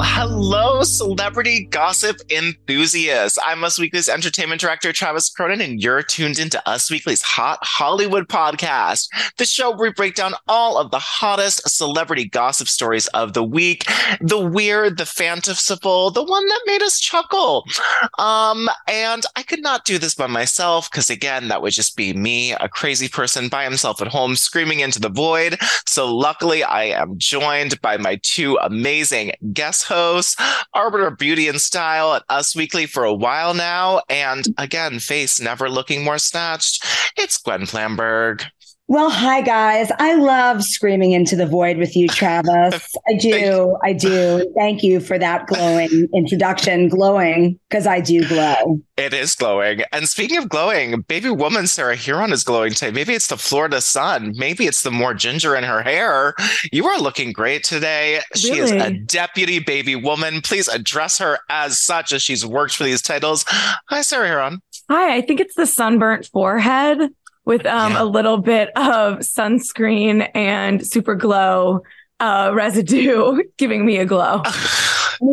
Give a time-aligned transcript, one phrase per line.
[0.00, 3.36] Hello, celebrity gossip enthusiasts.
[3.44, 8.28] I'm Us Weekly's entertainment director, Travis Cronin, and you're tuned into Us Weekly's Hot Hollywood
[8.28, 13.32] podcast, the show where we break down all of the hottest celebrity gossip stories of
[13.32, 13.86] the week,
[14.20, 17.64] the weird, the fanciful, the one that made us chuckle.
[18.18, 22.12] Um, and I could not do this by myself because, again, that would just be
[22.12, 25.58] me, a crazy person by himself at home screaming into the void.
[25.86, 30.40] So, luckily, I am joined by my two amazing guest host,
[30.72, 34.02] arbiter of beauty and style at Us Weekly for a while now.
[34.08, 36.84] And again, face never looking more snatched.
[37.16, 38.44] It's Gwen Flamberg.
[38.90, 39.92] Well, hi guys.
[39.98, 42.96] I love screaming into the void with you, Travis.
[43.06, 43.76] I do.
[43.84, 44.50] I do.
[44.56, 46.88] Thank you for that glowing introduction.
[46.88, 48.80] Glowing because I do glow.
[48.96, 49.82] It is glowing.
[49.92, 52.90] And speaking of glowing, baby woman Sarah Hearon is glowing today.
[52.90, 54.32] Maybe it's the Florida sun.
[54.36, 56.34] Maybe it's the more ginger in her hair.
[56.72, 58.20] You are looking great today.
[58.36, 60.40] She is a deputy baby woman.
[60.40, 63.44] Please address her as such as she's worked for these titles.
[63.90, 64.60] Hi, Sarah Hearon.
[64.90, 66.98] Hi, I think it's the sunburnt forehead
[67.48, 68.02] with um, yeah.
[68.02, 71.80] a little bit of sunscreen and super glow
[72.20, 74.42] uh, residue giving me a glow.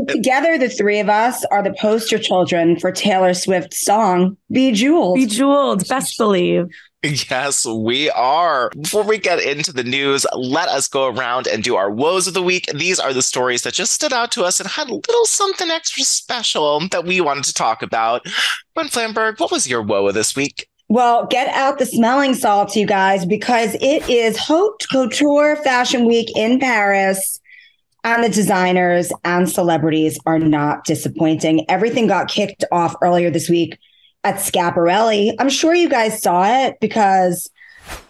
[0.08, 5.16] Together, the three of us are the poster children for Taylor Swift's song Bejeweled.
[5.16, 6.68] Bejeweled, best believe.
[7.04, 8.72] Yes, we are.
[8.82, 12.34] Before we get into the news, let us go around and do our woes of
[12.34, 12.68] the week.
[12.74, 15.70] These are the stories that just stood out to us and had a little something
[15.70, 18.26] extra special that we wanted to talk about.
[18.74, 20.68] Gwen Flamberg, what was your woe of this week?
[20.88, 26.30] Well, get out the smelling salts, you guys, because it is Haute Couture Fashion Week
[26.36, 27.40] in Paris.
[28.04, 31.68] And the designers and celebrities are not disappointing.
[31.72, 33.80] Everything got kicked off earlier this week
[34.24, 35.34] at Schiaparelli.
[35.40, 37.50] I'm sure you guys saw it because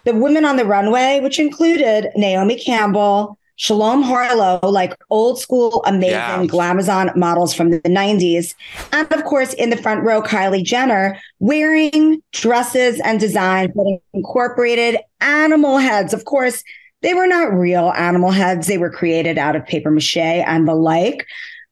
[0.03, 6.11] the women on the runway, which included Naomi Campbell, Shalom Harlow, like old school, amazing
[6.11, 6.45] yeah.
[6.45, 8.53] glamazon models from the 90s.
[8.91, 14.99] And of course, in the front row, Kylie Jenner wearing dresses and designs that incorporated
[15.21, 16.13] animal heads.
[16.13, 16.63] Of course,
[17.01, 20.75] they were not real animal heads, they were created out of paper mache and the
[20.75, 21.25] like.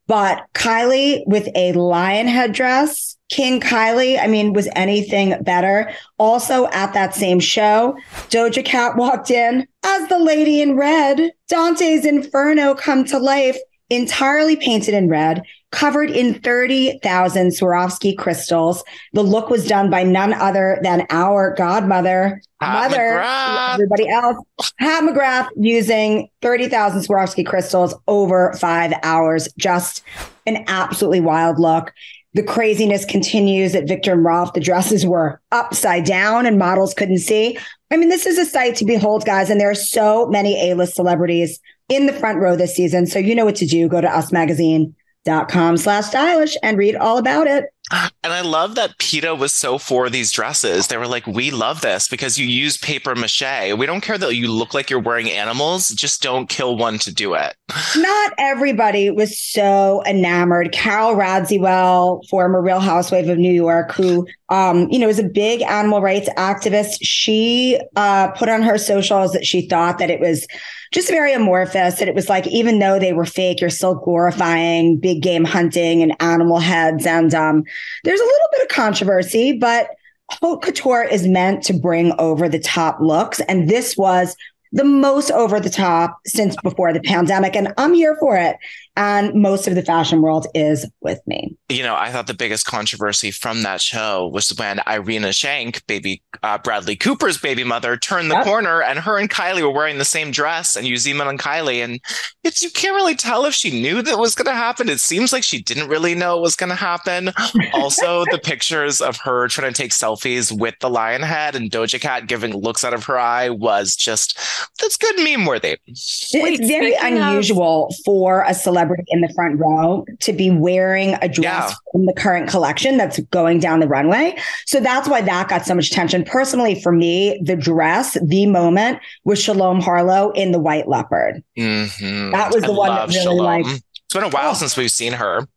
[0.07, 5.91] But Kylie with a lion headdress, King Kylie, I mean, was anything better?
[6.19, 7.97] Also at that same show,
[8.29, 11.31] Doja Cat walked in as the lady in red.
[11.47, 13.57] Dante's Inferno come to life,
[13.89, 15.41] entirely painted in red,
[15.72, 18.83] covered in 30,000 Swarovski crystals.
[19.13, 23.73] The look was done by none other than our godmother, Pat mother, McGrath.
[23.73, 24.38] everybody else,
[24.79, 29.49] Pat McGrath, using 30,000 Swarovski crystals over five hours.
[29.57, 30.03] Just
[30.45, 31.91] an absolutely wild look.
[32.35, 34.53] The craziness continues at Viktor and Rolf.
[34.53, 37.58] The dresses were upside down and models couldn't see.
[37.91, 39.52] I mean, this is a sight to behold, guys.
[39.52, 41.59] And there are so many A-list celebrities
[41.90, 43.05] in the front row this season.
[43.05, 43.87] So you know what to do.
[43.87, 47.66] Go to usmagazine.com slash stylish and read all about it.
[47.91, 50.87] And I love that PETA was so for these dresses.
[50.87, 53.73] They were like, we love this because you use paper mache.
[53.78, 57.13] We don't care that you look like you're wearing animals, just don't kill one to
[57.13, 57.55] do it.
[57.95, 60.73] Not everybody was so enamored.
[60.73, 65.61] Carole Radziwill, former Real Housewife of New York, who um, you know is a big
[65.61, 70.45] animal rights activist, she uh, put on her socials that she thought that it was
[70.91, 71.99] just very amorphous.
[71.99, 76.03] That it was like even though they were fake, you're still glorifying big game hunting
[76.03, 77.05] and animal heads.
[77.05, 77.63] And um,
[78.03, 79.89] there's a little bit of controversy, but
[80.29, 84.35] haute couture is meant to bring over the top looks, and this was
[84.73, 87.55] the most over the top since before the pandemic.
[87.55, 88.58] And I'm here for it
[88.95, 91.57] and most of the fashion world is with me.
[91.69, 96.22] You know, I thought the biggest controversy from that show was when Irina Shayk, baby
[96.43, 98.43] uh, Bradley Cooper's baby mother, turned the yep.
[98.43, 101.99] corner, and her and Kylie were wearing the same dress, and in on Kylie, and
[102.43, 104.90] it's you can't really tell if she knew that was going to happen.
[104.90, 107.31] It seems like she didn't really know it was going to happen.
[107.73, 111.99] also, the pictures of her trying to take selfies with the lion head and Doja
[111.99, 114.39] Cat giving looks out of her eye was just
[114.84, 115.78] that's good meme worthy.
[115.88, 121.16] It's very unusual of- for a celebrity celebrity in the front row to be wearing
[121.22, 121.74] a dress yeah.
[121.91, 124.35] from the current collection that's going down the runway.
[124.66, 126.24] So that's why that got so much attention.
[126.24, 131.44] Personally, for me, the dress, the moment was Shalom Harlow in the white leopard.
[131.58, 132.32] Mm-hmm.
[132.32, 133.46] That was the I one that really Shalom.
[133.46, 133.66] like.
[133.66, 134.53] It's been a while oh.
[134.53, 135.47] since we've seen her.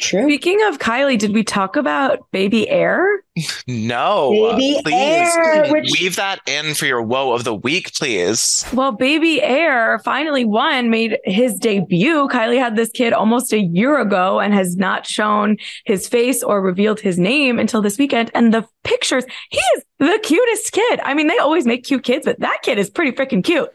[0.00, 0.24] True.
[0.24, 3.22] Speaking of Kylie, did we talk about Baby Aire?
[3.66, 4.30] No.
[4.56, 5.72] Baby please Aire.
[5.72, 5.90] Which...
[5.92, 8.64] Weave that in for your woe of the week, please.
[8.72, 12.28] Well, Baby Aire finally won, made his debut.
[12.28, 16.60] Kylie had this kid almost a year ago and has not shown his face or
[16.60, 18.30] revealed his name until this weekend.
[18.34, 21.00] And the pictures, he is the cutest kid.
[21.04, 23.72] I mean, they always make cute kids, but that kid is pretty freaking cute.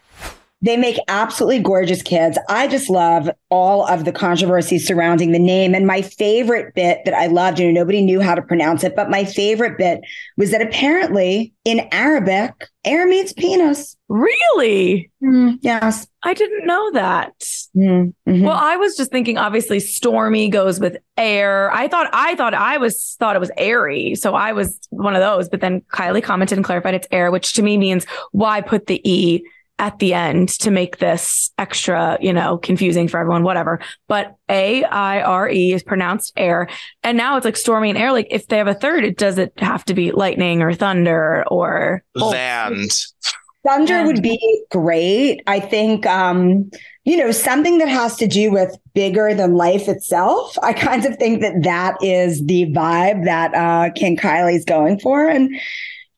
[0.63, 2.39] They make absolutely gorgeous kids.
[2.47, 5.75] I just love all of the controversy surrounding the name.
[5.75, 8.95] And my favorite bit that I loved, you know, nobody knew how to pronounce it,
[8.95, 9.99] but my favorite bit
[10.37, 12.53] was that apparently in Arabic,
[12.85, 13.97] air means penis.
[14.07, 15.11] Really?
[15.21, 16.07] Mm, yes.
[16.23, 17.37] I didn't know that.
[17.75, 18.41] Mm-hmm.
[18.43, 21.71] Well, I was just thinking obviously Stormi goes with Aire.
[21.73, 24.15] I thought I thought I was thought it was airy.
[24.15, 27.51] So I was one of those, but then Kylie commented and clarified it's air, which
[27.53, 29.43] to me means why put the E
[29.79, 33.79] at the end to make this extra, you know, confusing for everyone, whatever.
[34.07, 36.69] But A I R E is pronounced air.
[37.01, 38.11] And now it's like Stormi and Aire.
[38.11, 41.43] Like if they have a third, it does it have to be lightning or thunder
[41.47, 42.91] or land.
[43.65, 45.41] Thunder would be great.
[45.47, 46.69] I think, um,
[47.05, 50.57] you know, something that has to do with bigger than life itself.
[50.61, 55.27] I kind of think that that is the vibe that uh, King Kylie's going for.
[55.29, 55.49] And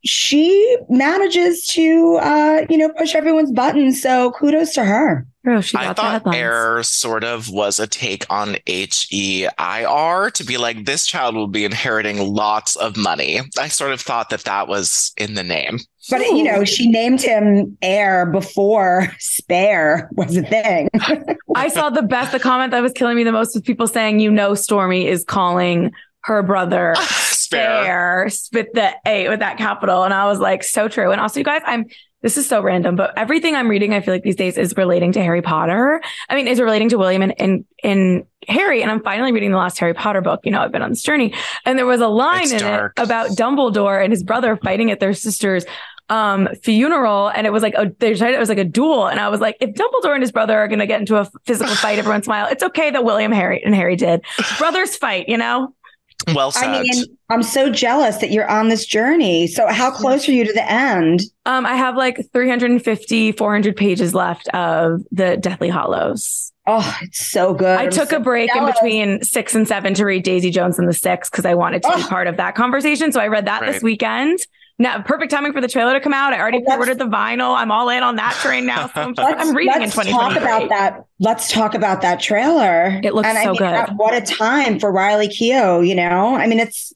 [0.06, 4.02] she manages to uh, you know push everyone's buttons.
[4.02, 5.28] So kudos to her.
[5.48, 10.44] Oh, I thought Aire sort of was a take on H E I R to
[10.44, 13.42] be like this child will be inheriting lots of money.
[13.60, 15.80] I sort of thought that that was in the name.
[16.10, 20.90] But you know, she named him Aire before Spare was a thing.
[21.56, 22.32] I saw the best.
[22.32, 25.24] The comment that was killing me the most was people saying, "You know, Stormi is
[25.24, 25.92] calling
[26.26, 30.04] her brother spare with the A with that capital.
[30.04, 31.12] And I was like, so true.
[31.12, 31.86] And also, you guys, I'm
[32.26, 35.12] this is so random, but everything I'm reading, I feel like these days is relating
[35.12, 36.02] to Harry Potter.
[36.28, 38.82] I mean, is relating to William and, and, and Harry.
[38.82, 40.40] And I'm finally reading the last Harry Potter book.
[40.44, 41.36] You know, I've been on this journey.
[41.66, 42.94] And there was a line it's in dark.
[42.98, 45.66] it about Dumbledore and his brother fighting at their sister's
[46.10, 49.20] um funeral and it was like a they tried it was like a duel and
[49.20, 51.74] I was like if Dumbledore and his brother are going to get into a physical
[51.74, 54.22] fight everyone smile it's okay that William Harry and Harry did
[54.60, 55.74] brothers fight you know
[56.34, 56.70] well said.
[56.70, 59.48] I mean, I'm so jealous that you're on this journey.
[59.48, 61.22] So how close are you to the end?
[61.46, 66.52] Um, I have like 350, 400 pages left of the Deathly Hallows.
[66.68, 67.80] Oh, it's so good.
[67.80, 68.70] I I'm took so a break jealous.
[68.70, 71.84] in between six and seven to read Daisy Jones and the Six because I wanted
[71.84, 71.98] to oh.
[71.98, 73.12] be part of that conversation.
[73.12, 73.72] So I read that right.
[73.72, 74.40] this weekend.
[74.78, 76.34] Now, perfect timing for the trailer to come out.
[76.34, 77.56] I already pre-ordered the vinyl.
[77.56, 78.88] I'm all in on that train now.
[78.88, 80.12] So I'm, I'm reading in 2023.
[80.12, 81.06] Talk about that.
[81.20, 83.00] Let's talk about that trailer.
[83.02, 83.96] It looks and so I mean, good.
[83.96, 85.88] What a time for Riley Keough.
[85.88, 86.92] You know, I mean, it's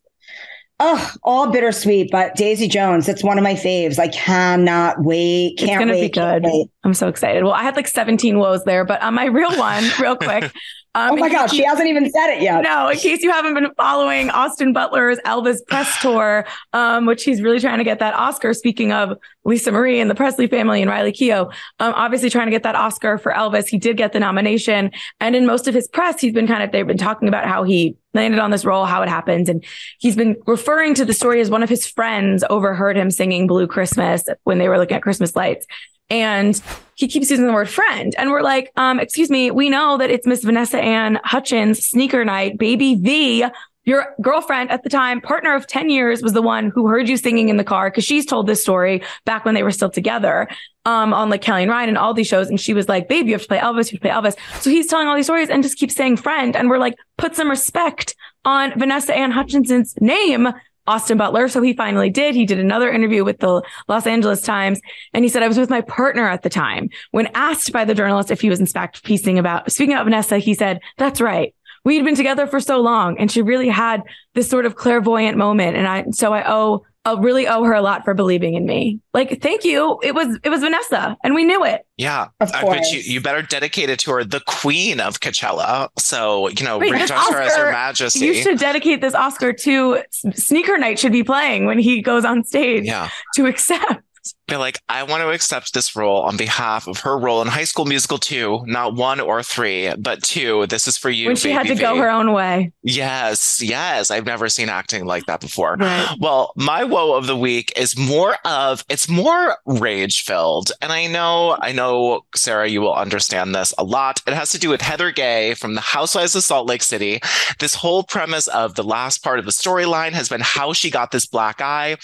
[0.82, 2.12] oh, all bittersweet.
[2.12, 3.98] But Daisy Jones, it's one of my faves.
[3.98, 5.58] I cannot wait.
[5.58, 6.14] Can't it's gonna wait.
[6.14, 6.44] Be good.
[6.44, 6.68] Wait.
[6.84, 7.46] I'm so excited.
[7.46, 10.52] Well, I had like 17 woes there, but on my real one, real quick.
[10.96, 12.64] Um, oh my gosh, she hasn't even said it yet.
[12.64, 17.44] No, in case you haven't been following Austin Butler's Elvis press tour, um, which he's
[17.44, 18.56] really trying to get that Oscar.
[18.56, 22.52] Speaking of Lisa Marie and the Presley family and Riley Keough, um, obviously trying to
[22.52, 23.68] get that Oscar for Elvis.
[23.68, 24.92] He did get the nomination.
[25.20, 27.64] And in most of his press, he's been kind of, they've been talking about how
[27.64, 29.48] he landed on this role, how it happened.
[29.48, 29.64] And
[30.00, 33.68] he's been referring to the story as one of his friends overheard him singing Blue
[33.68, 35.68] Christmas when they were looking at Christmas lights.
[36.10, 36.62] And
[36.96, 38.14] he keeps using the word friend.
[38.18, 42.26] And we're like, um, excuse me, we know that it's Miss Vanessa Anne Hudgens sneaker
[42.26, 43.46] night, baby V,
[43.90, 47.18] your girlfriend at the time, partner of 10 years, was the one who heard you
[47.18, 50.48] singing in the car because she's told this story back when they were still together
[50.86, 52.50] um, on like Kelly and Ryan and all these shows.
[52.50, 54.62] And she was like, babe, you have to play Elvis, you have to play Elvis.
[54.62, 56.56] So he's telling all these stories and just keeps saying friend.
[56.56, 60.50] And we're like, put some respect on Vanessa Ann Hutchinson's name.
[60.90, 61.48] Austin Butler.
[61.48, 62.36] So he finally did.
[62.36, 64.82] He did another interview with the Los Angeles Times
[65.14, 66.90] and he said, I was with my partner at the time.
[67.12, 70.40] When asked by the journalist if he was in fact piecing about, speaking about Vanessa,
[70.40, 71.54] he said, that's right
[71.86, 74.04] we'd been together for so long and she really had
[74.36, 77.82] this sort of clairvoyant moment and i so i owe I really owe her a
[77.82, 79.00] lot for believing in me.
[79.14, 80.00] Like, thank you.
[80.04, 81.86] It was it was Vanessa, and we knew it.
[81.98, 82.80] Yeah, of course.
[82.80, 85.90] but you, you better dedicate it to her, the queen of Coachella.
[85.98, 88.26] So you know, Wait, reach Oscar, her as her majesty.
[88.26, 90.04] You should dedicate this Oscar to
[90.34, 91.00] Sneaker Night.
[91.00, 92.86] Should be playing when he goes on stage.
[92.86, 93.10] Yeah.
[93.36, 94.02] to accept
[94.50, 97.64] be like, I want to accept this role on behalf of her role in High
[97.64, 100.68] School Musical 2, not one or three, but two.
[100.68, 101.28] This is for you.
[101.28, 102.74] When she had to go her own way.
[102.84, 104.12] Yes, yes.
[104.12, 105.76] I've never seen acting like that before.
[105.80, 106.16] Right.
[106.20, 110.72] Well, my woe of the week is more of it's more rage filled.
[110.82, 114.22] And I know, I know, Sarah, you will understand this a lot.
[114.28, 117.20] It has to do with Heather Gay from the Housewives of Salt Lake City.
[117.60, 121.12] This whole premise of the last part of the storyline has been how she got
[121.12, 121.98] this black eye.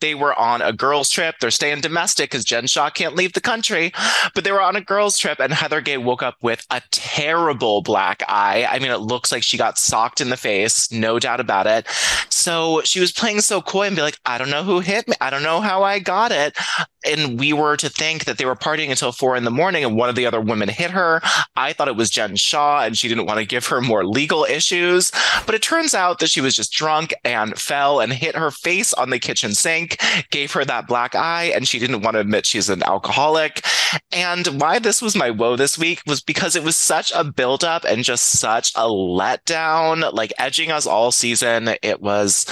[0.00, 1.36] They were on a girls' trip.
[1.40, 3.92] They're staying domestic because Jen Shah can't leave the country.
[4.34, 7.82] But they were on a girls' trip, and Heather Gay woke up with a terrible
[7.82, 8.66] black eye.
[8.70, 11.86] I mean, it looks like she got socked in the face, no doubt about it.
[12.30, 15.14] So she was playing so coy and be like, I don't know who hit me.
[15.20, 16.56] I don't know how I got it.
[17.04, 19.96] And we were to think that they were partying until four in the morning, and
[19.96, 21.20] one of the other women hit her.
[21.56, 24.44] I thought it was Jen Shah and she didn't want to give her more legal
[24.44, 25.10] issues.
[25.46, 28.92] But it turns out that she was just drunk and fell and hit her face
[28.94, 32.46] on the kitchen sink, gave her that black eye, and she didn't want to admit
[32.46, 33.64] she's an alcoholic.
[34.12, 37.84] And why this was my woe this week was because it was such a buildup
[37.84, 41.70] and just such a letdown, like edging us all season.
[41.82, 42.46] It was,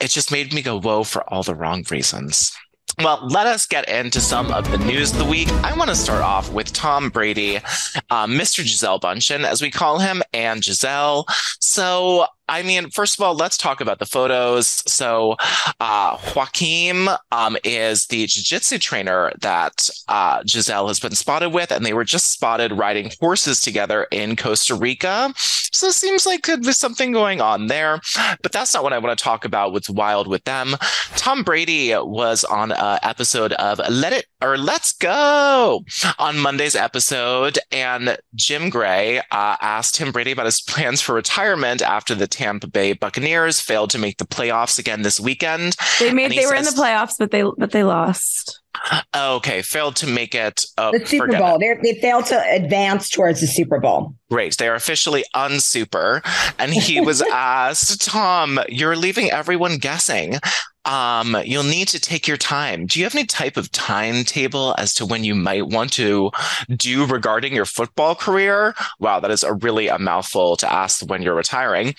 [0.00, 2.52] it just made me go whoa for all the wrong reasons.
[3.02, 5.50] Well, let us get into some of the news of the week.
[5.64, 8.62] I want to start off with Tom Brady, uh, Mr.
[8.62, 11.24] Gisele Bündchen, as we call him, and Gisele.
[11.60, 14.82] So I mean, first of all, let's talk about the photos.
[14.90, 15.36] So,
[15.78, 21.86] uh, Joaquim um, is the jiu-jitsu trainer that uh, Gisele has been spotted with, and
[21.86, 25.32] they were just spotted riding horses together in Costa Rica.
[25.72, 28.00] So it seems like there's something going on there,
[28.42, 29.72] but that's not what I want to talk about.
[29.72, 30.74] What's wild with them?
[31.14, 35.84] Tom Brady was on an episode of Let It or Let's Go
[36.18, 41.82] on Monday's episode, and Jim Gray uh, asked him Brady about his plans for retirement
[41.82, 45.76] after the Tampa Bay Buccaneers failed to make the playoffs again this weekend.
[45.98, 48.62] They made they says, were in the playoffs, but they but they lost.
[49.14, 50.64] Okay, failed to make it.
[50.78, 51.58] Uh, the Super Bowl.
[51.58, 54.14] They failed to advance towards the Super Bowl.
[54.30, 54.56] Great.
[54.56, 56.22] They are officially unsuper.
[56.58, 60.38] And he was asked, Tom, you're leaving everyone guessing
[60.90, 62.84] um, you'll need to take your time.
[62.84, 66.32] Do you have any type of timetable as to when you might want to
[66.76, 68.74] do regarding your football career?
[68.98, 71.94] Wow, that is a really a mouthful to ask when you're retiring.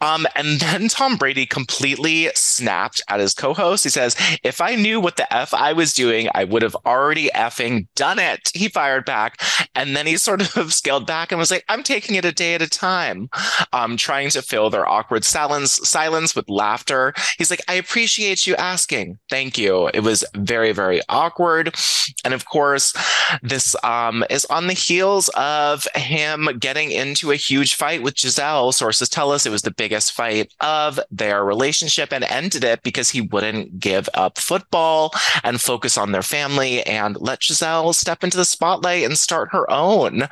[0.00, 3.84] Um, and then Tom Brady completely snapped at his co-host.
[3.84, 7.28] He says, "If I knew what the f I was doing, I would have already
[7.34, 9.38] effing done it." He fired back,
[9.74, 12.54] and then he sort of scaled back and was like, "I'm taking it a day
[12.54, 13.28] at a time."
[13.74, 17.12] Um, trying to fill their awkward silence silence with laughter.
[17.36, 19.18] He's like, "I appreciate." Appreciate you asking.
[19.28, 19.90] Thank you.
[19.92, 21.74] It was very, very awkward.
[22.24, 22.94] And of course,
[23.42, 28.70] this um, is on the heels of him getting into a huge fight with Gisele.
[28.70, 33.10] Sources tell us it was the biggest fight of their relationship and ended it because
[33.10, 38.36] he wouldn't give up football and focus on their family and let Gisele step into
[38.36, 40.28] the spotlight and start her own.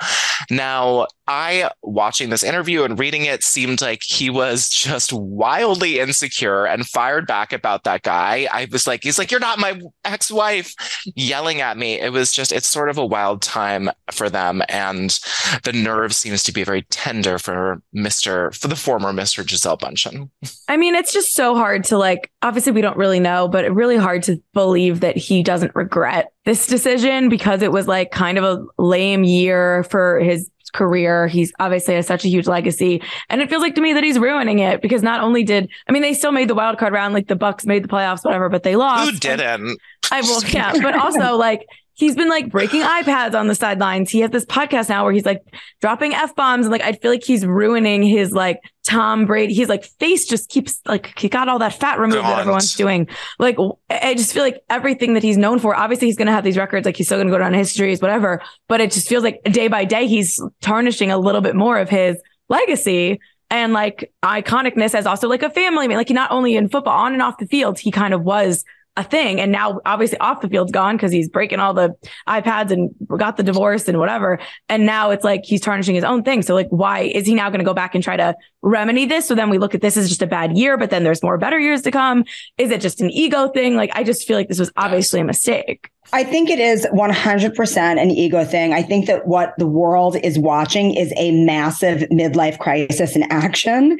[0.51, 6.65] Now, I, watching this interview and reading it, seemed like he was just wildly insecure
[6.65, 8.49] and fired back about that guy.
[8.53, 10.75] I was like, he's like, you're not my ex wife,
[11.15, 12.01] yelling at me.
[12.01, 14.63] It was just, it's sort of a wild time for them.
[14.69, 15.19] And
[15.65, 19.47] the nerve seems to be very tender for Mr., for the former Mr.
[19.47, 20.31] Gisele Bündchen.
[20.69, 23.97] I mean, it's just so hard to like, obviously, we don't really know, but really
[23.97, 28.45] hard to believe that he doesn't regret this decision because it was like kind of
[28.45, 31.27] a lame year for his career.
[31.27, 33.03] He's obviously has such a huge legacy.
[33.29, 35.93] And it feels like to me that he's ruining it because not only did I
[35.93, 38.49] mean they still made the wild card round, like the Bucs made the playoffs, whatever,
[38.49, 39.11] but they lost.
[39.11, 39.79] Who didn't?
[40.11, 41.67] I will yeah, but also like
[41.99, 44.11] he's been like breaking iPads on the sidelines.
[44.11, 45.43] He has this podcast now where he's like
[45.81, 49.53] dropping F bombs and like I feel like he's ruining his like Tom Brady.
[49.53, 52.31] He's like face just keeps like he got all that fat removed God.
[52.31, 53.09] that everyone's doing.
[53.39, 53.59] Like
[53.91, 55.75] I just feel like everything that he's known for.
[55.75, 56.87] Obviously, he's gonna have these records.
[56.87, 58.41] Like he's still gonna go down in histories, whatever.
[58.69, 61.91] But it just feels like day by day he's tarnishing a little bit more of
[61.91, 62.17] his
[62.49, 63.21] legacy.
[63.51, 65.97] and like iconicness as also like a family man.
[65.97, 68.65] Like not only in football, on and off the field, he kind of was
[68.99, 69.41] a thing.
[69.41, 71.95] And now obviously off the field's gone because he's breaking all the
[72.29, 74.41] iPads and got the divorce and whatever.
[74.69, 76.43] And now it's like he's tarnishing his own thing.
[76.43, 79.27] So like, why is he now going to go back and try to remedy this?
[79.27, 81.39] So then we look at this as just a bad year, but then there's more
[81.39, 82.25] better years to come.
[82.59, 83.77] Is it just an ego thing?
[83.77, 85.91] Like, I just feel like this was obviously a mistake.
[86.13, 88.73] I think it is 100% an ego thing.
[88.73, 93.99] I think that what the world is watching is a massive midlife crisis in action.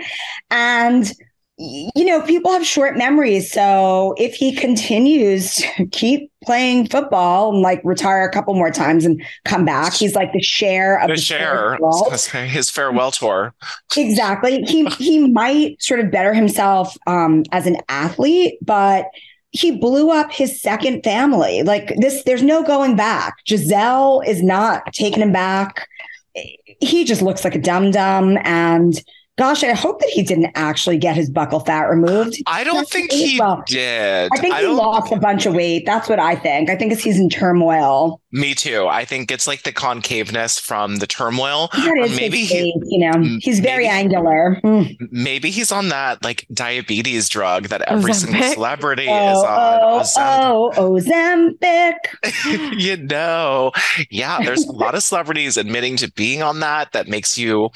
[0.51, 1.13] And
[1.59, 3.51] you know, people have short memories.
[3.51, 9.05] So if he continues to keep playing football and like retire a couple more times
[9.05, 11.73] and come back, he's like the share of the, the Cher,
[12.47, 13.55] his farewell tour.
[13.97, 14.63] Exactly.
[14.63, 19.07] He he might sort of better himself um, as an athlete, but
[19.51, 21.63] he blew up his second family.
[21.63, 23.35] Like this, there's no going back.
[23.47, 25.89] Gisele is not taking him back.
[26.81, 29.03] He just looks like a dum dum and
[29.39, 32.43] Gosh, I hope that he didn't actually get his buccal fat removed.
[32.49, 33.63] I don't That's think he well.
[33.67, 34.31] did.
[34.33, 35.87] I think I he lost a bunch of weight.
[35.87, 36.69] That's what I think.
[36.69, 38.21] I think it's he's in turmoil.
[38.31, 38.87] Me too.
[38.87, 41.71] I think it's like the concaveness from the turmoil.
[41.75, 44.61] maybe he, you know, he's very maybe, angular.
[44.63, 44.97] Mm.
[45.11, 48.17] Maybe he's on that like diabetes drug that every Ozempic?
[48.17, 49.31] single celebrity oh,
[50.03, 50.41] is on.
[50.45, 51.95] Oh, oh, Ozempic.
[52.79, 53.73] you know,
[54.11, 54.43] yeah.
[54.43, 56.93] There's a lot of celebrities admitting to being on that.
[56.93, 57.71] That makes you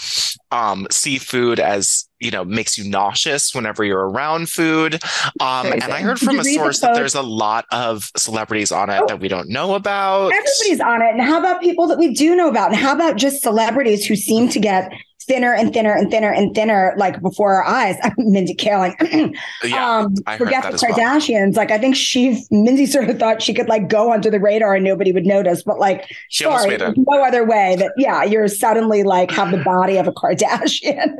[0.50, 4.94] um, see food as you know makes you nauseous whenever you're around food.
[5.40, 9.00] Um, and i heard from a source that there's a lot of celebrities on it
[9.02, 10.32] oh, that we don't know about.
[10.32, 11.10] Everybody's on it.
[11.10, 12.70] And how about people that we do know about?
[12.70, 14.92] And how about just celebrities who seem to get
[15.24, 17.96] thinner and thinner and thinner and thinner, like before our eyes.
[18.18, 18.94] Mindy Kaling.
[19.64, 21.56] yeah, um, I forget the Kardashians.
[21.56, 21.62] Well.
[21.62, 24.74] Like I think she, Mindy, sort of thought she could like go under the radar
[24.74, 25.62] and nobody would notice.
[25.62, 29.96] But like, she sorry, no other way that yeah, you're suddenly like have the body
[29.96, 31.14] of a Kardashian.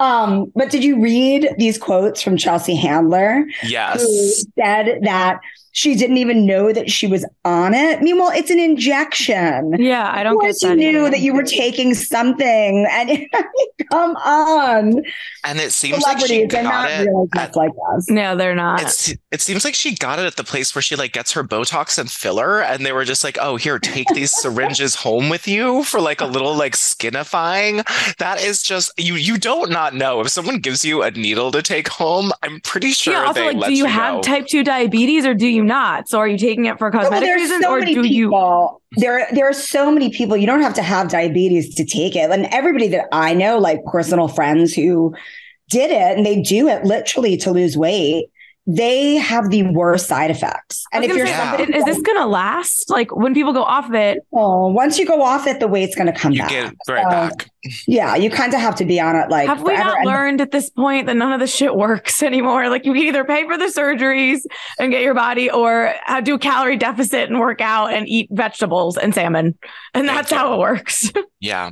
[0.00, 3.44] um, but did you read these quotes from Chelsea Handler?
[3.62, 5.40] Yes, who said that
[5.72, 8.02] she didn't even know that she was on it.
[8.02, 9.74] Meanwhile, it's an injection.
[9.78, 10.78] Yeah, I don't get that.
[10.78, 13.26] You knew that you were taking something, and
[13.90, 15.02] come on.
[15.44, 18.10] And it seems like she got it at, like us.
[18.10, 18.82] No, they're not.
[19.30, 21.98] it seems like she got it at the place where she like gets her Botox
[21.98, 25.84] and filler, and they were just like, "Oh, here, take these syringes home with you
[25.84, 27.82] for like a little like skinifying."
[28.18, 29.14] That is just you.
[29.14, 32.30] You don't not know if someone gives you a needle to take home.
[32.42, 33.14] I'm pretty sure.
[33.14, 33.24] Yeah.
[33.24, 34.20] Also, like, do you, you have know.
[34.20, 36.08] type two diabetes or do you not?
[36.08, 39.00] So are you taking it for cosmetic well, reasons so or do people, you?
[39.00, 40.36] There, there are so many people.
[40.36, 43.84] You don't have to have diabetes to take it, and everybody that I know, like
[43.84, 45.14] personal friends who
[45.70, 48.26] did it, and they do it literally to lose weight
[48.66, 50.84] they have the worst side effects.
[50.92, 52.90] And if you're say, somebody, is this going to last?
[52.90, 54.20] Like when people go off of it?
[54.32, 56.50] Oh, once you go off it, the weight's going to come you back.
[56.50, 57.50] get right so, back.
[57.86, 59.30] Yeah, you kind of have to be on it.
[59.30, 62.22] Like, have we not and learned at this point that none of the shit works
[62.22, 62.68] anymore?
[62.68, 64.40] Like you either pay for the surgeries
[64.78, 68.28] and get your body, or uh, do a calorie deficit and work out and eat
[68.32, 69.56] vegetables and salmon,
[69.94, 71.12] and that's how it works.
[71.40, 71.70] yeah,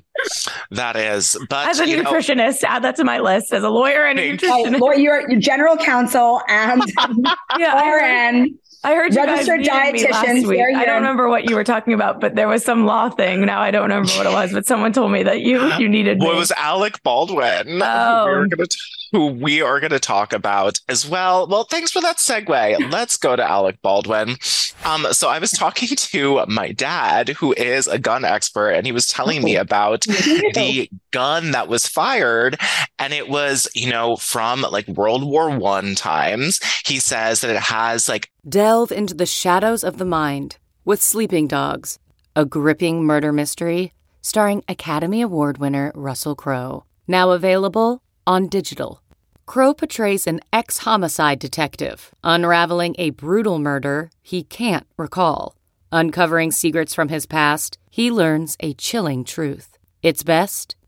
[0.70, 1.36] that is.
[1.48, 4.36] But as a nutritionist, know, add that to my list as a lawyer and a
[4.36, 4.78] nutritionist.
[4.80, 6.82] Oh, you're, you're general counsel and
[7.58, 8.58] yeah, RN.
[8.82, 10.76] I heard you registered dietitians.
[10.76, 13.44] I don't remember what you were talking about, but there was some law thing.
[13.44, 16.20] Now I don't remember what it was, but someone told me that you you needed.
[16.20, 16.36] Well, me.
[16.36, 17.82] it was Alec Baldwin.
[17.82, 18.26] Oh.
[18.26, 18.78] We were gonna t-
[19.12, 21.46] who we are going to talk about as well.
[21.46, 22.90] Well, thanks for that segue.
[22.92, 24.36] Let's go to Alec Baldwin.
[24.84, 28.92] Um, so I was talking to my dad, who is a gun expert, and he
[28.92, 32.60] was telling me about the gun that was fired,
[32.98, 36.60] and it was, you know, from like World War One times.
[36.86, 41.46] He says that it has like delve into the shadows of the mind with Sleeping
[41.46, 41.98] Dogs,
[42.34, 43.92] a gripping murder mystery
[44.22, 46.84] starring Academy Award winner Russell Crowe.
[47.08, 49.02] Now available on digital.
[49.46, 55.56] Crowe portrays an ex homicide detective unraveling a brutal murder he can't recall.
[55.90, 59.76] Uncovering secrets from his past, he learns a chilling truth.
[60.02, 60.76] It's best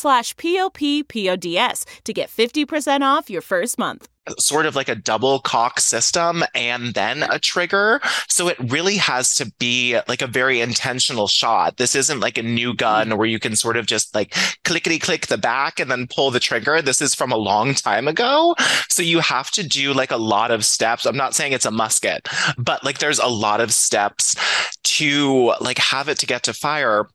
[0.00, 4.08] slash p-o-p-p-o-d-s to get 50% off your first month
[4.38, 8.00] sort of like a double cock system and then a trigger.
[8.28, 11.78] So it really has to be like a very intentional shot.
[11.78, 13.18] This isn't like a new gun mm-hmm.
[13.18, 14.34] where you can sort of just like
[14.64, 16.82] clickety click the back and then pull the trigger.
[16.82, 18.54] This is from a long time ago.
[18.88, 21.06] So you have to do like a lot of steps.
[21.06, 24.36] I'm not saying it's a musket, but like there's a lot of steps
[24.82, 27.08] to like have it to get to fire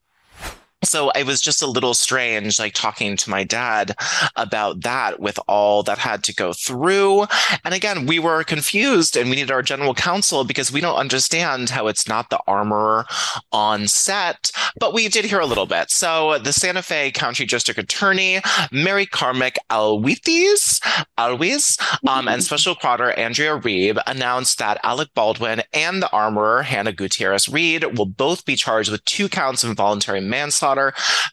[0.87, 3.95] so it was just a little strange like talking to my dad
[4.35, 7.25] about that with all that had to go through.
[7.63, 11.69] And again we were confused and we needed our general counsel because we don't understand
[11.69, 13.05] how it's not the armorer
[13.51, 15.91] on set but we did hear a little bit.
[15.91, 20.79] So the santa fe county district attorney mary carmack altwies
[21.17, 26.91] altwies um, and special prosecutor andrea reeb announced that alec baldwin and the armorer hannah
[26.91, 30.74] gutierrez reed will both be charged with two counts of involuntary manslaughter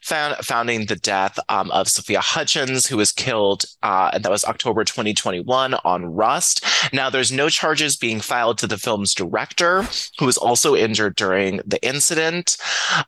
[0.01, 4.45] found, founding the death um, of Sophia Hutchins, who was killed, uh, and that was
[4.45, 6.65] October 2021 on Rust.
[6.91, 9.85] Now, there's no charges being filed to the film's director,
[10.19, 12.57] who was also injured during the incident.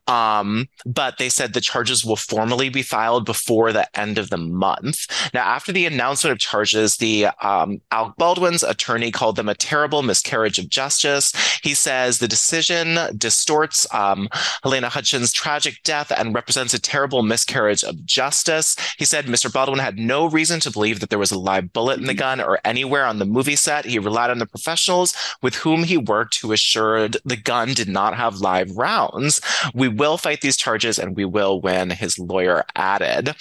[0.08, 4.38] Um, but they said the charges will formally be filed before the end of the
[4.38, 5.08] month.
[5.34, 7.82] Now, after the announcement of charges, the um,
[8.18, 11.34] Baldwin's attorney called them a terrible miscarriage of justice.
[11.62, 14.28] He says the decision distorts um,
[14.64, 18.76] Halyna Hutchins' tragic death and represents a terrible miscarriage of justice.
[18.98, 19.52] He said Mr.
[19.52, 22.40] Baldwin had no reason to believe that there was a live bullet in the gun
[22.42, 23.86] or anywhere on the movie set.
[23.86, 28.16] He relied on the professionals with whom he worked who assured the gun did not
[28.16, 29.42] have live rounds.
[29.74, 33.36] We will fight these charges and we will win, his lawyer added.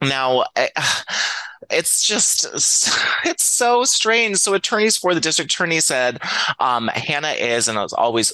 [0.00, 0.68] Now, eh,
[1.70, 2.44] it's just
[3.24, 6.20] it's so strange so attorneys for the district attorney said
[6.58, 8.32] um, hannah is and has always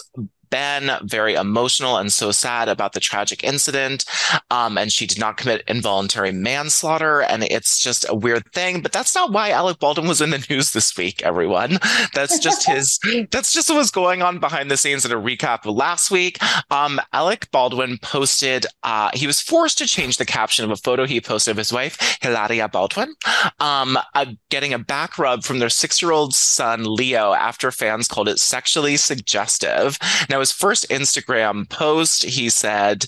[0.50, 4.04] been very emotional and so sad about the tragic incident.
[4.50, 7.20] Um, and she did not commit involuntary manslaughter.
[7.22, 10.44] And it's just a weird thing, but that's not why Alec Baldwin was in the
[10.50, 11.78] news this week, everyone.
[12.14, 12.98] That's just his,
[13.30, 16.38] that's just what was going on behind the scenes in a recap of last week.
[16.70, 21.06] Um, Alec Baldwin posted, uh, he was forced to change the caption of a photo
[21.06, 23.14] he posted of his wife, Hilaria Baldwin,
[23.60, 28.08] um, uh, getting a back rub from their six year old son, Leo, after fans
[28.08, 29.98] called it sexually suggestive.
[30.28, 33.06] Now, now, his first Instagram post, he said,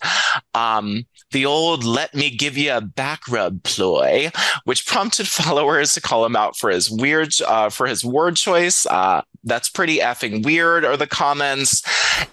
[0.52, 4.32] um, the old let me give you a back rub ploy,
[4.64, 8.84] which prompted followers to call him out for his weird, uh, for his word choice.
[8.86, 11.84] Uh, that's pretty effing weird, are the comments.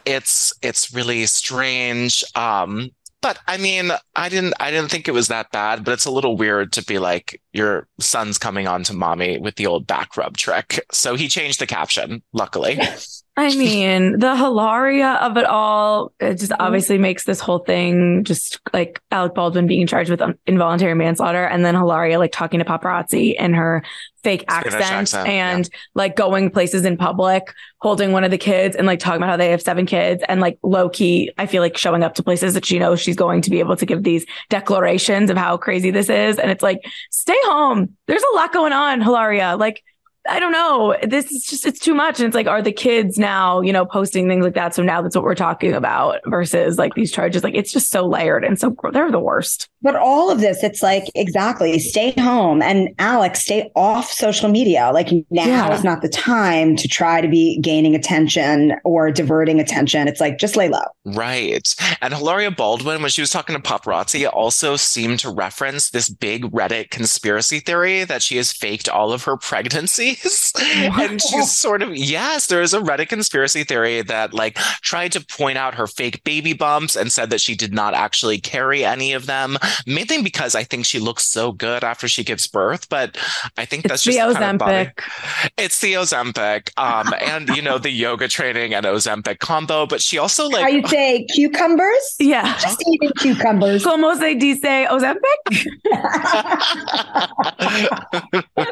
[0.04, 2.24] It's, it's really strange.
[2.34, 2.90] Um,
[3.22, 6.12] but I mean, I didn't I didn't think it was that bad, but it's a
[6.12, 10.16] little weird to be like your son's coming on to mommy with the old back
[10.18, 10.86] rub trick.
[10.92, 12.80] So he changed the caption, luckily.
[13.40, 16.62] I mean, the hilaria of it all, it just mm-hmm.
[16.62, 21.64] obviously makes this whole thing just like Alec Baldwin being charged with involuntary manslaughter and
[21.64, 23.84] then Hilaria like talking to paparazzi in her
[24.24, 25.80] fake accent, accent, and yeah.
[25.94, 29.38] like going places in public, holding one of the kids and like talking about how
[29.38, 32.56] they have seven kids and like low key, I feel like showing up to places
[32.56, 35.92] that she knows she's going to be able to give these declarations of how crazy
[35.92, 36.40] this is.
[36.40, 37.96] And it's like, stay home.
[38.08, 39.56] There's a lot going on, Hilaria.
[39.58, 39.84] Like,
[40.30, 40.96] I don't know.
[41.04, 42.20] This is just, it's too much.
[42.20, 44.76] And it's like, are the kids now, you know, posting things like that?
[44.76, 47.44] So now that's what we're talking about versus like these charges.
[47.44, 49.70] Like it's just so layered and so they're the worst.
[49.82, 54.92] But all of this, it's like, exactly, stay home and Alex, stay off social media.
[54.94, 55.74] Like now yeah.
[55.74, 60.08] is not the time to try to be gaining attention or diverting attention.
[60.08, 60.82] It's like, just lay low.
[61.06, 61.68] Right.
[62.02, 66.46] And Hilaria Baldwin, when she was talking to paparazzi, also seemed to reference this big
[66.46, 70.18] Reddit conspiracy theory that she has faked all of her pregnancy
[70.56, 75.22] and she's sort of, yes, there is a Reddit conspiracy theory that like tried to
[75.22, 79.14] point out her fake baby bumps and said that she did not actually carry any
[79.14, 79.58] of them.
[79.86, 82.88] Mainly because I think she looks so good after she gives birth.
[82.90, 83.18] But
[83.58, 84.96] I think it's that's just the the kind of Ozempic.
[84.96, 89.86] body- It's the Ozempic, um, and you know the yoga training and Ozempic combo.
[89.86, 92.16] But she also like How like you say cucumbers?
[92.20, 92.58] Yeah.
[92.60, 93.84] Just eating cucumbers.
[93.84, 95.68] Como se dice Ozempic?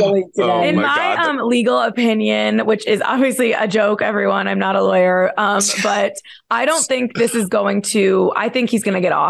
[0.00, 0.22] We're.
[0.38, 1.26] Oh In my my, God.
[1.26, 6.14] um, legal opinion, which is obviously a joke, everyone, I'm not a lawyer, um, but
[6.50, 9.27] I don't think this is going to, I think he's going to get off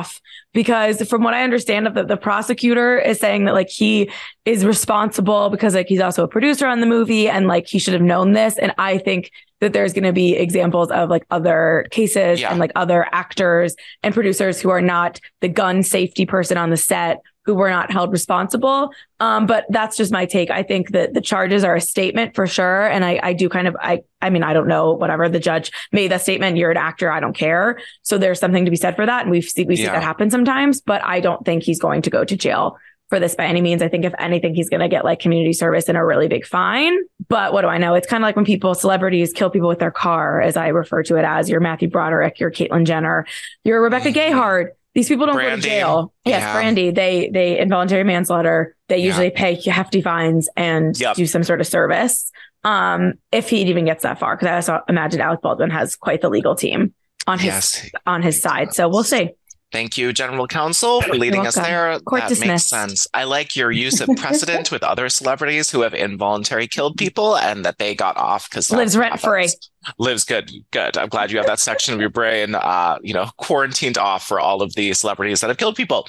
[0.53, 4.11] because from what I understand of the, the prosecutor is saying that like he
[4.45, 7.95] is responsible because like he's also a producer on the movie and like he should
[7.95, 8.57] have known this.
[8.59, 9.31] And I think
[9.61, 12.51] that there's going to be examples of like other cases Yeah.
[12.51, 16.77] and like other actors and producers who are not the gun safety person on the
[16.77, 18.93] set who were not held responsible.
[19.21, 20.51] Um, but that's just my take.
[20.51, 22.87] I think that the charges are a statement for sure.
[22.87, 25.73] And I, I do kind of, I, I mean, I don't know, whatever the judge
[25.91, 26.59] made that statement.
[26.59, 27.11] You're an actor.
[27.11, 27.81] I don't care.
[28.03, 29.23] So there's something to be said for that.
[29.23, 29.93] And we've seen, we see Yeah.
[29.93, 32.77] that happen sometimes, but I don't think he's going to go to jail
[33.09, 33.81] for this by any means.
[33.81, 36.45] I think if anything, he's going to get like community service and a really big
[36.45, 36.95] fine.
[37.31, 37.95] But what do I know?
[37.95, 41.03] It's kind of like when people, celebrities kill people with their car, as I refer
[41.05, 43.27] to it as your Matthew Broderick, your Caitlyn Jenner,
[43.65, 44.15] your Rebecca Mhm.
[44.15, 44.69] Gayheart.
[44.99, 46.13] These people don't go to jail.
[46.25, 46.53] Yes, Yeah.
[46.55, 46.91] Brandy.
[46.91, 48.75] They they involuntary manslaughter.
[48.89, 49.05] They Yeah.
[49.05, 51.15] usually pay hefty fines and Yep.
[51.15, 52.33] do some sort of service.
[52.65, 56.21] Um, if he even gets that far, because I also imagine Alec Baldwin has quite
[56.21, 56.95] the legal team
[57.29, 58.75] on his yes, on his side.
[58.75, 59.31] So we'll see.
[59.71, 62.01] Thank you, General Counsel, for leading us there.
[62.01, 62.49] Court that dismissed.
[62.49, 63.07] makes sense.
[63.13, 67.67] I like your use of precedent with other celebrities who have involuntarily killed people and
[67.67, 69.51] that they got off because Lives rent-free.
[69.99, 70.97] Lives good, good.
[70.97, 74.41] I'm glad you have that section of your brain, uh, you know, quarantined off for
[74.41, 76.09] all of the celebrities that have killed people.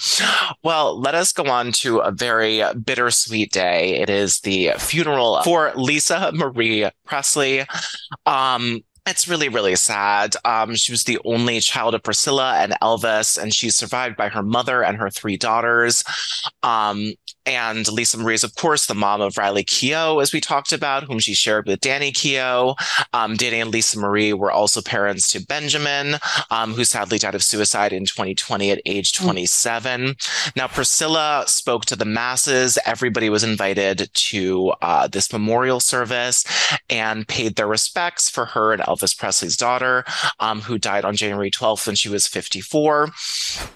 [0.64, 3.96] Well, let us go on to a very bittersweet day.
[3.96, 7.66] It is the funeral for Lisa Marie Presley.
[8.26, 10.36] Um, it's really, really sad.
[10.46, 14.44] Um, she was the only child of Priscilla and Elvis, and she's survived by her
[14.44, 16.04] mother and her three daughters.
[16.64, 17.14] Um,
[17.50, 21.06] and Lisa Marie is, of course, the mom of Riley Keough, as we talked about,
[21.06, 22.76] whom she shared with Danny Keough.
[23.12, 26.18] Um, Danny and Lisa Marie were also parents to Benjamin,
[26.52, 30.16] um, who sadly died of suicide in 2020 at age 27.
[30.56, 32.78] Now, Priscilla spoke to the masses.
[32.86, 36.46] Everybody was invited to uh, this memorial service
[36.88, 40.06] and paid their respects for her and Elvis Presley's daughter,
[40.40, 43.10] um, who died on January 12th when she was 54.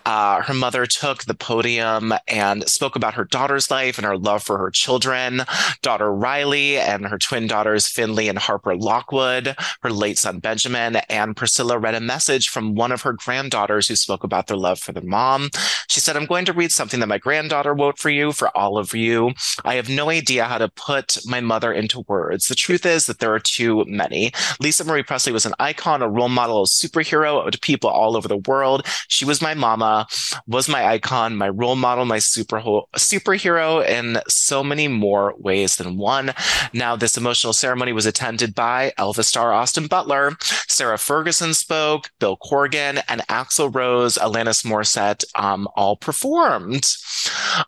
[0.06, 4.44] Uh, her mother took the podium and spoke about her daughter's life and her love
[4.44, 5.44] for her children,
[5.82, 11.36] daughter Riley and her twin daughters Finley and Harper Lockwood, her late son Benjamin, and
[11.36, 14.92] Priscilla read a message from one of her granddaughters who spoke about their love for
[14.92, 15.50] their mom.
[15.88, 18.78] She said, I'm going to read something that my granddaughter wrote for you, for all
[18.78, 19.34] of you.
[19.64, 22.48] I have no idea how to put my mother into words.
[22.48, 24.32] The truth is that there are too many.
[24.60, 28.28] Lisa Marie Presley was an icon, a role model, a superhero to people all over
[28.28, 28.86] the world.
[29.08, 30.08] She was my mama,
[30.48, 32.62] was my icon, my role model, my super
[32.96, 33.43] superhero
[33.80, 36.34] in so many more ways than one.
[36.74, 42.38] Now, this emotional ceremony was attended by Elvis star Austin Butler, Sarah Ferguson spoke, Bill
[42.38, 46.96] Corgan, and Axl Rose, Alanis Morissette, um, all performed.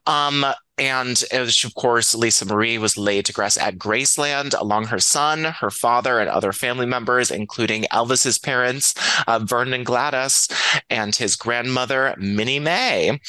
[0.07, 0.45] Um,
[0.77, 5.45] and was, of course, Lisa Marie was laid to rest at Graceland along her son,
[5.45, 8.93] her father, and other family members, including Elvis's parents,
[9.27, 10.49] uh, Vernon Gladys,
[10.89, 13.19] and his grandmother, Minnie Mae.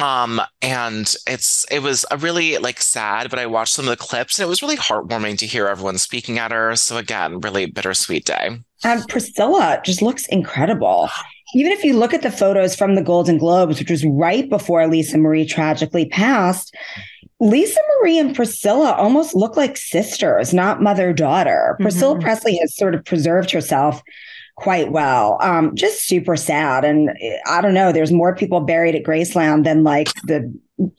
[0.00, 3.96] Um, and it's it was a really like sad, but I watched some of the
[3.96, 6.74] clips and it was really heartwarming to hear everyone speaking at her.
[6.74, 8.58] So again, really bittersweet day.
[8.82, 11.08] And Priscilla just looks incredible.
[11.54, 14.84] Even if you look at the photos from the Golden Globes, which was right before
[14.88, 16.74] Lisa Marie tragically passed,
[17.38, 21.76] Lisa Marie and Priscilla almost look like sisters, not mother daughter.
[21.80, 22.22] Priscilla Mhm.
[22.22, 24.02] Presley has sort of preserved herself
[24.56, 25.38] quite well.
[25.40, 26.84] Um, just super sad.
[26.84, 27.10] And
[27.46, 30.52] I don't know, there's more people buried at Graceland than like the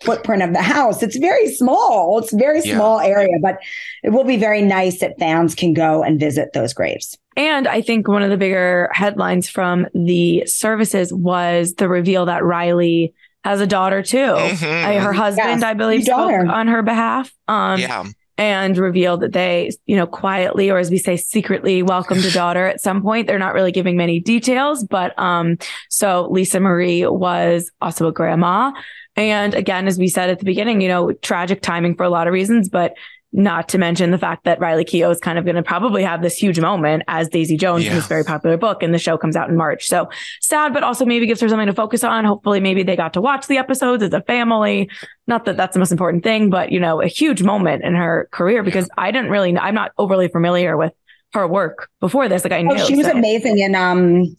[0.03, 1.01] footprint of the house.
[1.03, 2.19] It's very small.
[2.19, 2.75] It's a very Yeah.
[2.75, 3.57] small area, but
[4.03, 7.17] it will be very nice that fans can go and visit those graves.
[7.37, 12.43] And I think one of the bigger headlines from the services was the reveal that
[12.43, 13.13] Riley
[13.43, 14.17] has a daughter too.
[14.17, 14.85] Mhm.
[14.85, 17.31] I, her husband, Yes, I believe, spoke on her behalf.
[17.47, 18.03] Um, yeah.
[18.37, 22.65] And revealed that they, you know, quietly or as we say, secretly welcomed a daughter
[22.65, 23.27] at some point.
[23.27, 25.57] They're not really giving many details, but um,
[25.89, 28.71] so Lisa Marie was also a grandma.
[29.15, 32.27] And again, as we said at the beginning, you know, tragic timing for a lot
[32.27, 32.95] of reasons, but
[33.33, 36.21] not to mention the fact that Riley Keough is kind of going to probably have
[36.21, 39.35] this huge moment as Daisy Jones in this very popular book, and the show comes
[39.35, 39.87] out in March.
[39.87, 40.07] So
[40.41, 42.23] sad, but also maybe gives her something to focus on.
[42.23, 44.89] Hopefully, maybe they got to watch the episodes as a family.
[45.27, 48.29] Not that that's the most important thing, but you know, a huge moment in her
[48.31, 50.93] career because I didn't really, know, I'm not overly familiar with
[51.33, 52.45] her work before this.
[52.45, 54.35] Like I knew Oh, she was so- amazing in um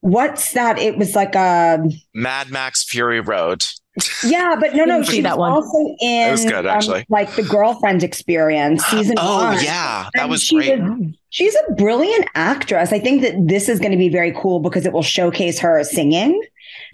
[0.00, 0.78] what's that?
[0.78, 3.64] It was like a Mad Max Fury Road.
[4.24, 5.52] Yeah, but no, no, see she that one.
[5.52, 7.06] also in That was good, um, actually.
[7.08, 9.62] like the girlfriend experience season Oh one.
[9.64, 10.80] yeah, that And was she great.
[10.80, 12.92] was- she's a brilliant actress.
[12.92, 15.82] I think that this is going to be very cool because it will showcase her
[15.84, 16.40] singing.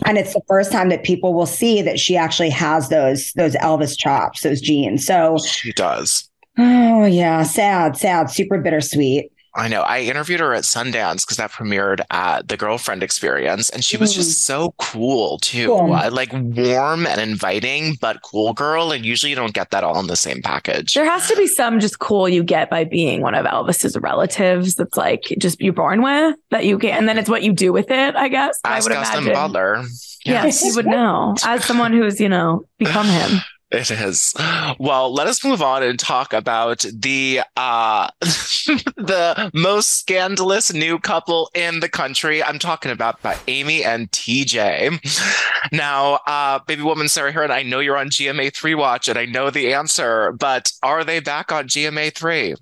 [0.05, 3.55] And it's the first time that people will see that she actually has those those
[3.57, 5.07] Elvis chops, those genes.
[5.07, 6.29] So, She does.
[6.59, 9.31] oh yeah, sad, sad, super bittersweet.
[9.55, 9.83] I know.
[9.83, 14.15] I interviewed her at Sundance because that premiered at the Girlfriend Experience, and she was
[14.15, 15.67] just so cool too.
[15.67, 15.93] Cool.
[15.93, 18.93] Uh, like warm and inviting, but cool girl.
[18.93, 20.95] And usually you don't get that all in the same package.
[20.95, 24.77] There has to be some just cool you get by being one of Elvis's relatives
[24.77, 27.73] that's like just you're born with that you get, and then it's what you do
[27.73, 28.61] with it, I guess.
[28.65, 29.35] I Ask would Austin imagine.
[29.35, 29.83] Butler.
[30.25, 33.41] Yes, you would know as someone who's, you know, become him.
[33.71, 34.35] It is.
[34.81, 41.51] Well, let us move on and talk about the uh the most scandalous new couple
[41.55, 42.43] in the country.
[42.43, 45.71] I'm talking about by Amy and TJ.
[45.73, 49.51] Now, uh baby woman Sarah Hearon, I know you're on GMA3 watch and I know
[49.51, 52.57] the answer, but are they back on GMA3?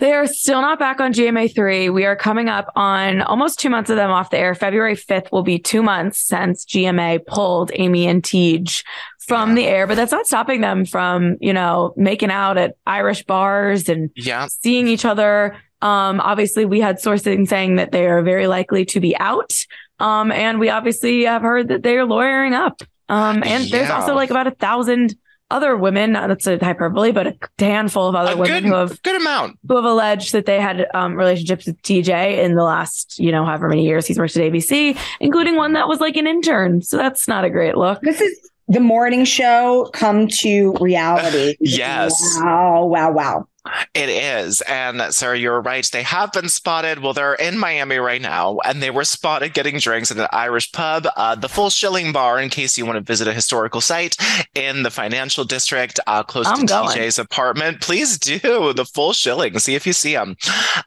[0.00, 1.94] They are still not back on GMA3.
[1.94, 4.56] We are coming up on almost two months of them off the air.
[4.56, 8.82] February 5th will be two months since GMA pulled Amy and TJ
[9.30, 13.24] from the air, but that's not stopping them from, you know, making out at Irish
[13.24, 14.46] bars and Yeah.
[14.50, 15.56] seeing each other.
[15.82, 19.52] Um, obviously, we had sourcing saying that they are very likely to be out.
[19.98, 22.82] Um, and we obviously have heard that they are lawyering up.
[23.08, 25.14] Um, and there's also like about a thousand
[25.50, 26.12] other women.
[26.12, 29.58] That's a hyperbole, but a handful of other A women good, who have good amount.
[29.68, 33.44] who have alleged that they had um, relationships with TJ in the last, you know,
[33.44, 36.82] however many years he's worked at ABC, including one that was like an intern.
[36.82, 38.00] So that's not a great look.
[38.02, 41.56] This is the morning show come to reality.
[41.60, 42.14] Yes.
[42.40, 43.48] Wow, wow, wow.
[43.94, 44.60] It is.
[44.62, 45.88] And Sarah, you're right.
[45.90, 47.00] They have been spotted.
[47.00, 50.72] Well, they're in Miami right now, and they were spotted getting drinks at an Irish
[50.72, 54.16] pub, uh, the Full Shilling Bar, in case you want to visit a historical site
[54.54, 56.96] in the financial district uh, close I'm to going.
[56.96, 57.80] TJ's apartment.
[57.80, 59.58] Please do the Full Shilling.
[59.58, 60.36] See if you see them.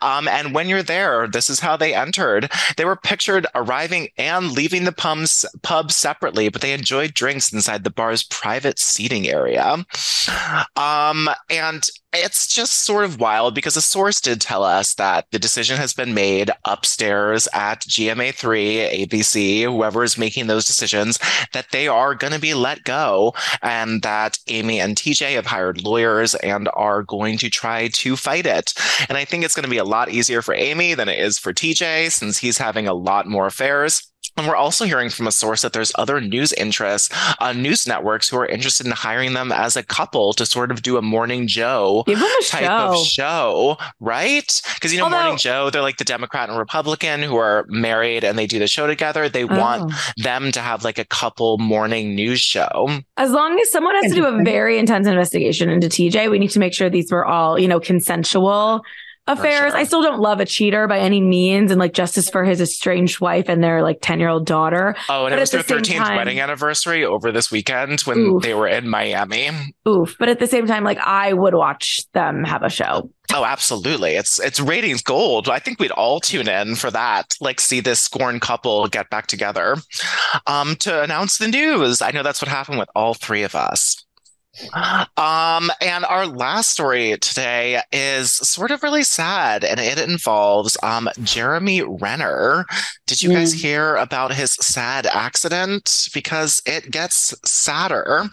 [0.01, 2.51] Um, and when you're there, this is how they entered.
[2.77, 7.83] They were pictured arriving and leaving the pubs, pub separately, but they enjoyed drinks inside
[7.83, 9.85] the bar's private seating area.
[10.75, 15.39] Um, and it's just sort of wild because a source did tell us that the
[15.39, 21.17] decision has been made upstairs at GMA3, ABC, whoever is making those decisions,
[21.53, 25.83] that they are going to be let go and that Amy and TJ have hired
[25.83, 28.73] lawyers and are going to try to fight it.
[29.09, 31.39] And I think it's going to be a lot easier for Amy than it is
[31.39, 34.12] for TJ since he's having a lot more affairs.
[34.35, 38.27] And we're also hearing from a source that there's other news interests, uh, news networks
[38.29, 41.45] who are interested in hiring them as a couple to sort of do a Morning
[41.47, 42.03] Joe
[42.47, 42.67] type show.
[42.93, 44.61] of show, right?
[44.73, 48.23] Because you know, Although- Morning Joe, they're like the Democrat and Republican who are married
[48.23, 49.29] and they do the show together.
[49.29, 50.11] They want Oh.
[50.17, 52.89] them to have like a couple morning news show.
[53.17, 56.49] As long as someone has to do a very intense investigation into TJ, we need
[56.51, 58.81] to make sure these were all, you know, consensual
[59.27, 59.71] affairs.
[59.71, 59.77] sure.
[59.79, 63.19] I still don't love a cheater by any means and like justice for his estranged
[63.21, 64.95] wife and their like 10 year old daughter.
[65.09, 67.51] Oh, and But it was their at the same 13th time- wedding anniversary over this
[67.51, 68.43] weekend when Oof.
[68.43, 69.49] they were in Miami.
[69.87, 70.15] Oof.
[70.19, 73.09] But at the same time, like I would watch them have a show.
[73.33, 74.11] Oh, absolutely.
[74.15, 75.47] It's it's ratings gold.
[75.47, 77.33] I think we'd all tune in for that.
[77.39, 79.77] Like see this scorned couple get back together.
[80.45, 82.01] Um to announce the news.
[82.01, 84.02] I know that's what happened with all three of us.
[85.17, 91.09] Um and our last story today is sort of really sad and it involves um
[91.23, 92.65] Jeremy Renner.
[93.07, 98.23] Did you guys hear about his sad accident because it gets sadder.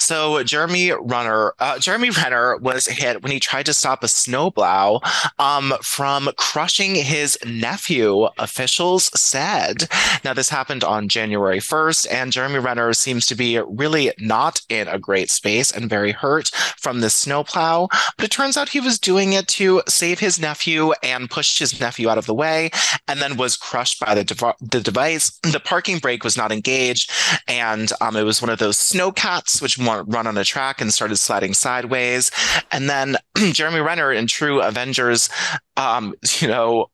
[0.00, 5.00] So Jeremy Renner uh, Jeremy Renner was hit when he tried to stop a snowplow
[5.38, 9.88] um, from crushing his nephew, officials said.
[10.24, 14.88] Now, this happened on January 1st, and Jeremy Renner seems to be really not in
[14.88, 17.88] a great space and very hurt from the snowplow.
[18.16, 21.80] But it turns out he was doing it to save his nephew and pushed his
[21.80, 22.70] nephew out of the way,
[23.06, 25.38] and then was crushed by the, dev- the device.
[25.42, 27.10] The parking brake was not engaged,
[27.46, 30.92] and um, it was one of those snowcats which wa- run on a track and
[30.92, 32.30] started sliding sideways.
[32.70, 33.16] And then
[33.52, 35.28] Jeremy Renner, in true Avengers,
[35.76, 36.90] um, you know,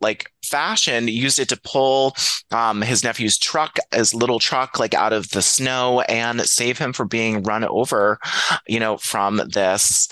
[0.00, 2.14] like fashion, used it to pull
[2.52, 6.92] um, his nephew's truck, his little truck, like out of the snow and save him
[6.92, 8.18] from being run over,
[8.66, 10.08] you know, from this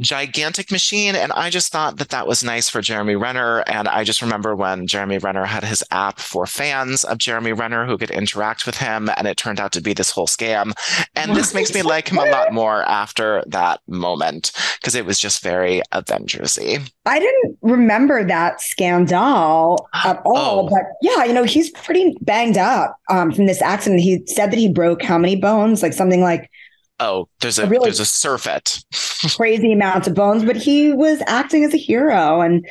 [0.00, 1.14] gigantic machine.
[1.14, 3.64] And I just thought that that was nice for Jeremy Renner.
[3.66, 7.86] And I just remember when Jeremy Renner had his app for fans of Jeremy Renner
[7.86, 10.72] who could interact with him, and it turned out to be this whole scam.
[11.14, 15.18] And this makes me like him a lot more after that moment because it was
[15.18, 16.90] just very Avengersy.
[17.06, 19.88] I didn't remember that scandal.
[19.94, 20.66] at all.
[20.66, 20.68] Oh.
[20.68, 24.00] But yeah, you know, he's pretty banged up um, from this accident.
[24.00, 25.82] He said that he broke how many bones?
[25.82, 26.50] Like something like
[26.98, 28.84] Oh, there's a, a really there's a surfeit.
[29.36, 32.66] crazy amounts of bones, but he was acting as a hero and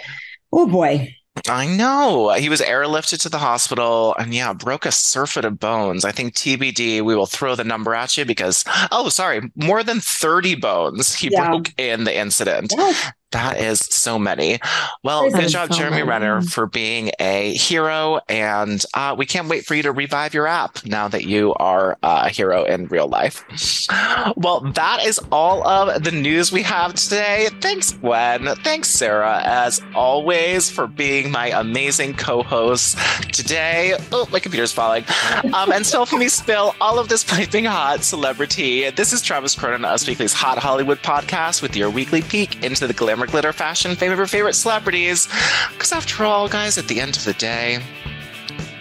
[0.52, 1.13] oh boy.
[1.50, 2.32] I know.
[2.34, 6.06] He was airlifted to the hospital and yeah, broke a surfeit of bones.
[6.06, 10.00] I think TBD, we will throw the number at you because, oh, sorry, more than
[10.00, 11.48] 30 bones he yeah.
[11.48, 12.74] broke in the incident.
[12.76, 12.93] Yeah.
[13.31, 14.59] That is so many.
[15.03, 16.09] Well, good job, so Jeremy many.
[16.09, 18.21] Renner, for being a hero.
[18.29, 21.97] And uh, we can't wait for you to revive your app now that you are
[22.01, 23.43] a hero in real life.
[24.38, 27.49] Well, that is all of the news we have today.
[27.61, 28.47] Thanks, Gwen.
[28.63, 32.97] Thanks, Sarah, as always, for being my amazing co host
[33.32, 33.95] today.
[34.11, 35.05] Oh, my computer's falling.
[35.53, 38.89] Um, and still for me spill all of this piping hot celebrity.
[38.89, 42.93] This is Travis Cronin, Us Weekly's Hot Hollywood podcast with your weekly peek into the
[42.93, 45.28] glamour glitter fashion favorite favorite celebrities.
[45.72, 47.80] Because after all, guys, at the end of the day,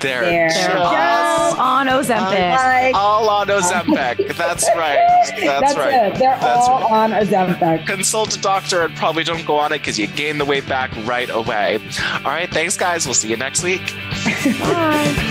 [0.01, 2.93] they're, they're just on Ozempic.
[2.93, 4.37] all on Ozempic.
[4.37, 4.99] That's right.
[4.99, 6.13] That's, That's right.
[6.13, 6.19] It.
[6.19, 6.91] They're That's all right.
[6.91, 7.87] on Ozempic.
[7.87, 10.91] Consult a doctor and probably don't go on it because you gain the weight back
[11.07, 11.79] right away.
[12.17, 12.51] All right.
[12.51, 13.07] Thanks, guys.
[13.07, 13.81] We'll see you next week.
[14.61, 15.31] Bye.